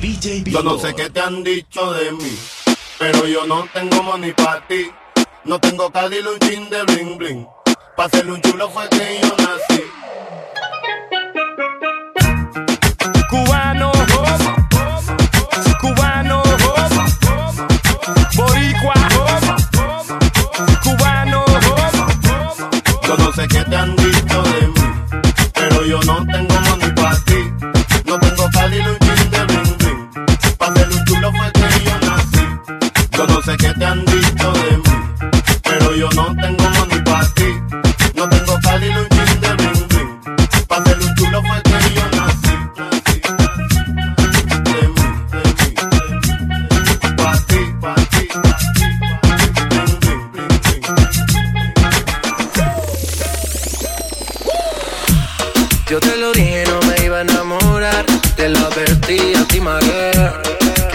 [0.00, 2.38] Yo no sé qué te han dicho de mí,
[2.98, 4.90] pero yo no tengo money para ti.
[5.44, 7.46] No tengo cadi un de bling bling.
[7.96, 9.82] Pa' ser un chulo fue que yo nací.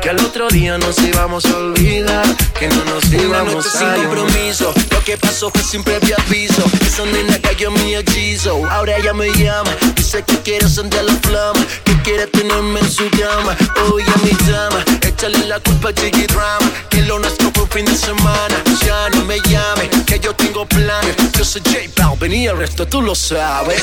[0.00, 2.24] Que al otro día nos íbamos a olvidar.
[2.58, 4.72] Que no nos íbamos a sin compromiso.
[4.90, 6.62] Lo que pasó fue sin previo aviso.
[6.86, 8.64] Esa nena cayó mi hechizo.
[8.70, 9.70] Ahora ella me llama.
[9.96, 11.64] Dice que quiere sentir la flama.
[11.84, 13.56] Que quiere tenerme en su cama.
[13.92, 14.84] Oye, mi dama.
[15.02, 16.70] Échale la culpa a Jiggy Drama.
[16.90, 18.62] Que lo nuestro fue un fin de semana.
[18.86, 19.88] Ya no me llame.
[20.06, 21.16] Que yo tengo planes.
[21.36, 23.82] Yo soy J Balvin y el resto tú lo sabes.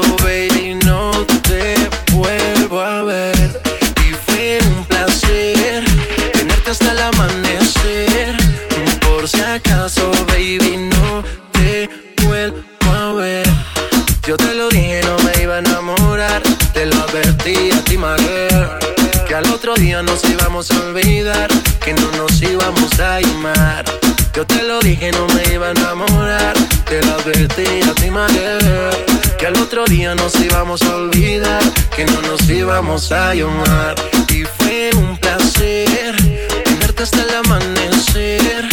[32.71, 33.95] íbamos a llamar.
[34.29, 36.15] Y fue un placer
[36.63, 38.65] tenerte hasta el amanecer.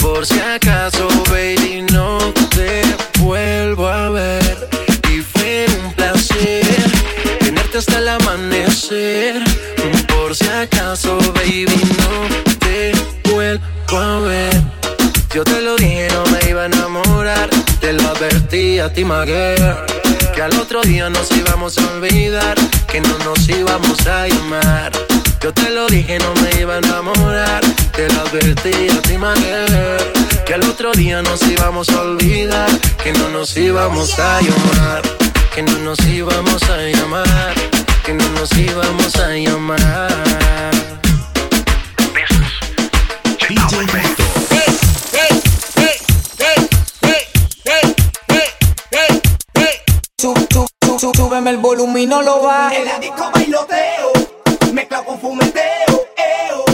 [0.00, 2.18] Por si acaso, baby, no
[2.54, 2.82] te
[3.20, 4.68] vuelvo a ver.
[5.12, 6.90] Y fue un placer
[7.40, 9.42] tenerte hasta el amanecer.
[10.08, 12.92] Por si acaso, baby, no te
[13.30, 14.62] vuelvo a ver.
[15.34, 17.50] Yo te lo dije, no me iba a enamorar.
[17.80, 19.95] Te lo advertí a ti, otro
[20.86, 22.56] día nos íbamos a olvidar.
[22.86, 24.92] Que no nos íbamos a llamar.
[25.42, 27.62] Yo te lo dije, no me iba a enamorar.
[27.92, 29.98] Te lo advertí a ti, Maguire.
[30.46, 32.70] Que al otro día nos íbamos a olvidar.
[33.02, 35.02] Que no nos íbamos a llamar.
[35.54, 37.54] Que no nos íbamos a llamar.
[38.04, 40.36] Que no nos íbamos a llamar.
[50.98, 52.78] Sub, súbeme el volumen y no lo bajes.
[52.78, 54.12] En la disco bailoteo,
[54.72, 56.64] mezcla con fumeteo, eo,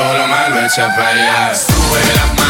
[0.00, 1.54] solo malo echa para allá.
[1.54, 2.49] Sube las manos.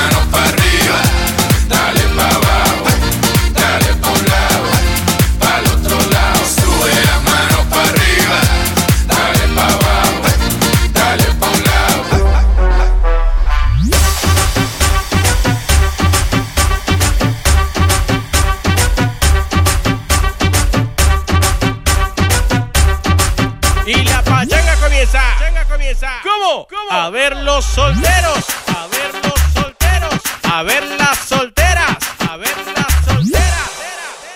[27.75, 31.97] solteros, a ver los solteros, a ver las solteras,
[32.29, 33.71] a ver las solteras.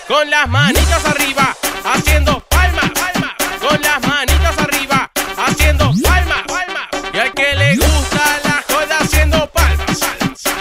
[0.07, 3.33] Con las manitas arriba, haciendo palmas, palmas.
[3.59, 6.87] Con las manitas arriba, haciendo palmas, palmas.
[7.13, 9.99] Y al que le gusta la joda haciendo palmas,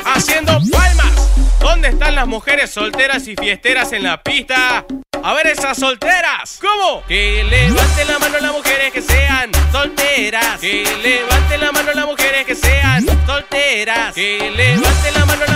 [0.04, 1.12] haciendo palmas.
[1.60, 4.84] ¿Dónde están las mujeres solteras y fiesteras en la pista?
[5.26, 6.58] A ver esas solteras.
[6.60, 7.02] ¿Cómo?
[7.06, 10.60] Que levanten la mano las mujeres que sean solteras.
[10.60, 14.12] Que levanten la mano las mujeres que sean solteras.
[14.12, 15.53] Que levanten la mano las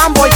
[0.00, 0.29] fanboy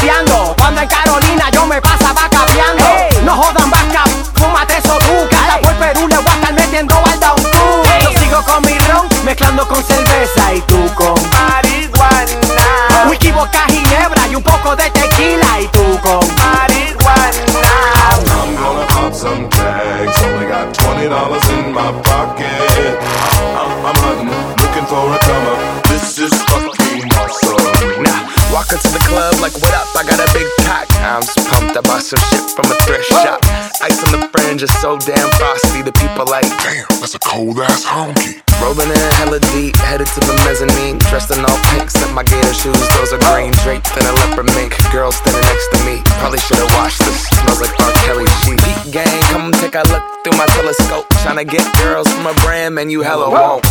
[37.34, 38.38] cold ass honky.
[38.62, 40.98] Rolling in hella deep, headed to the mezzanine.
[41.10, 42.78] Dressed in all pink, set my gator shoes.
[42.94, 44.70] Those are green drapes and a leopard mink.
[44.92, 47.26] Girl standing next to me, probably should've watched this.
[47.42, 47.90] Smells like R.
[48.06, 48.62] Kelly sheet.
[48.62, 51.06] Peak gang, come take a look through my telescope.
[51.26, 53.64] Tryna get girls from a brand, man, you hella won't.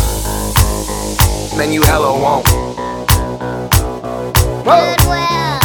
[1.56, 2.44] Man, you hella won't.
[4.64, 5.63] Goodwill.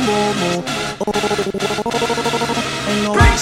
[0.00, 0.64] momo.
[0.98, 1.92] Oh, oh,
[3.04, 3.38] no.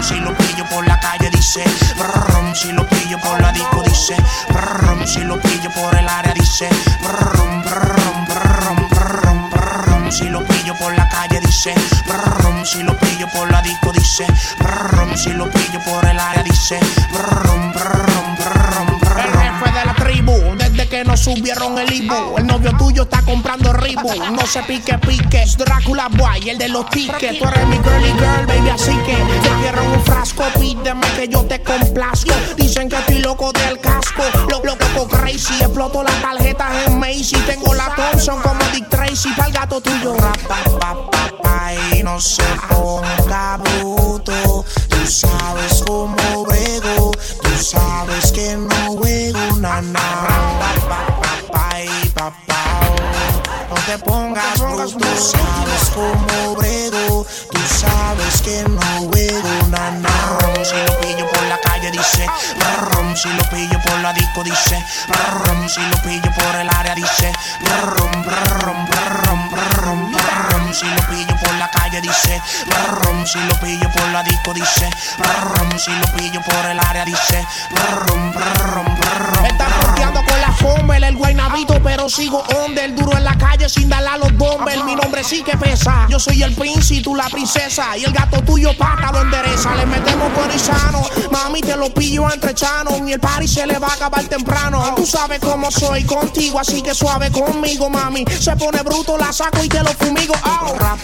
[0.00, 1.64] Si lo pillo por la calle dice,
[1.96, 4.16] brum, si lo pillo por la disco dice,
[4.48, 6.68] brum, si lo pillo por el área dice,
[7.02, 11.74] brum, brum, brum, brum, brum, si lo pillo por la calle dice,
[12.06, 14.26] brum, si lo pillo por la disco dice,
[14.58, 16.78] brum, si lo pillo por el área dice,
[17.12, 18.97] brum, brum, brum
[19.58, 23.72] jefe de la tribu, desde que nos subieron el Ibu, el novio tuyo está comprando
[23.72, 28.12] Ribu, no se pique pique, Drácula Boy, el de los tickets, tú eres mi girly
[28.12, 32.96] girl, baby, así que te dieron un frasco, pídeme que yo te complazco, dicen que
[32.96, 37.94] estoy loco del casco, lo, lo loco crazy, exploto las tarjetas en Macy, tengo la
[37.94, 40.16] Thompson como Dick Tracy, para el gato tuyo,
[41.92, 47.12] y no se ponga bruto, tú sabes cómo brego,
[47.62, 50.00] sabes que no juego na na,
[50.88, 51.02] pa,
[52.14, 52.57] pa, pa,
[53.68, 60.08] no te pongas bruto, tú sabes cómo brego, tú sabes que no juego na na,
[60.64, 64.82] si lo pillo por la calle dice, brum, si lo pillo por la disco dice,
[65.08, 71.02] brum, si lo pillo por el área dice, brum, brum, brum, brum, brum, si lo
[71.08, 75.90] pillo por la calle dice, brum, si lo pillo por la disco dice, brum, si
[75.92, 79.44] lo pillo por el área dice, brum, brum, brum.
[79.46, 79.66] Está
[80.24, 84.08] con la Homer, el guaynabito, pero sigo onda, el duro en la calle sin darle
[84.08, 87.96] a los bombers, mi nombre sí que pesa, yo soy el príncipe, tú la princesa,
[87.96, 92.54] y el gato tuyo pata lo endereza, le metemos corizano, mami te lo pillo entre
[92.54, 96.60] chano, y el party se le va a acabar temprano, tú sabes cómo soy contigo,
[96.60, 100.76] así que suave conmigo, mami, se pone bruto, la saco y te lo fumigo, oh.
[100.78, 100.96] Pa,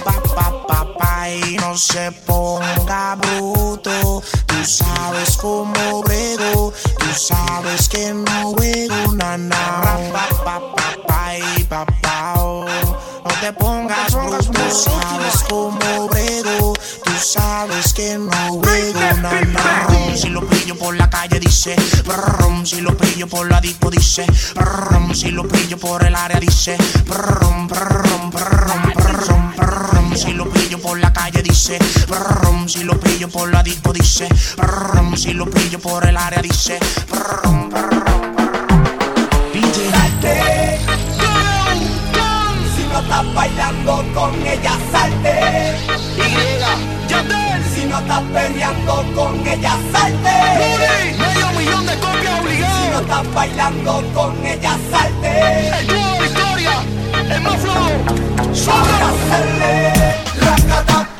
[0.98, 9.12] pa, y no se ponga bruto, tú sabes cómo brego, tú sabes que no juego,
[9.14, 11.94] na, na, Rapa, pa, pa, pa, y pa, pa.
[12.02, 12.03] No
[13.44, 16.72] te pongas bruto, tú sabes cómo brego,
[17.04, 20.16] tú sabes que no juego, na, na.
[20.16, 21.76] Si lo pillo por la calle dice,
[22.06, 26.40] brum, si lo pillo por la disco dice, brum, si lo pillo por el área
[26.40, 31.78] dice, brum, brum, brum, brum, brum, si lo pillo por la calle dice,
[32.08, 34.26] brum, si lo pillo por la disco dice,
[34.56, 36.78] brum, si lo pillo por el área dice,
[37.10, 38.23] brum, brum,
[43.34, 45.76] bailando con ella, salte.
[46.16, 51.16] Y, si no estás peleando con ella, salte.
[51.18, 52.90] medio millón de copias Si obligadas.
[52.92, 55.78] no estás bailando con ella, salte.
[55.80, 56.82] El dúo Victoria,
[57.34, 58.24] el más flow.
[58.66, 58.88] Voy
[60.88, 61.13] a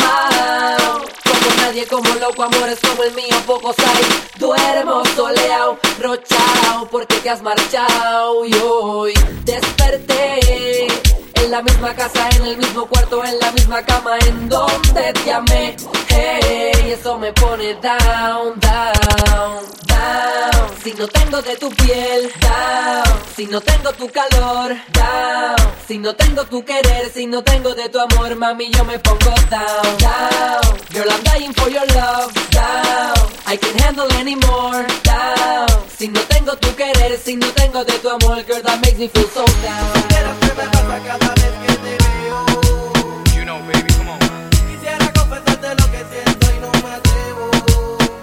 [0.00, 1.04] amado.
[1.24, 4.04] Como nadie, como loco, amores como el mío, pocos hay.
[4.38, 8.44] Duermo soleado, rochao, porque te has marchado.
[8.46, 10.86] Y hoy desperté
[11.34, 15.32] en la misma casa, en el mismo cuarto, en la misma cama, en donde te
[15.32, 15.76] amé.
[16.08, 19.64] Hey, eso me pone down, down,
[20.00, 20.68] down.
[20.82, 23.04] Si no tengo de tu piel, down.
[23.36, 25.56] Si no tengo tu calor, down.
[25.86, 29.34] Si no tengo tu querer, si no tengo de tu amor, mami, yo me pongo
[29.50, 30.62] down, down.
[30.92, 33.14] Girl, I'm dying for your love, down.
[33.46, 35.68] I can't handle anymore, down.
[35.98, 39.08] Si no tengo tu querer, si no tengo de tu amor, girl, that makes me
[39.08, 39.90] feel so down.
[43.34, 44.18] You know, baby, come on.
[44.68, 47.50] Quisiera confesarte lo que siento y no me atrevo.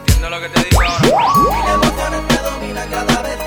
[0.07, 0.76] Entiendo lo que te digo
[1.19, 1.59] ahora.
[1.59, 3.46] Y la emoción me domina cada vez